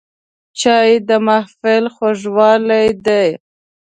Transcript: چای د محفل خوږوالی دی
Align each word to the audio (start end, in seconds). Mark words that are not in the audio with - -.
چای 0.59 0.91
د 1.07 1.09
محفل 1.27 1.83
خوږوالی 1.95 2.87
دی 3.05 3.27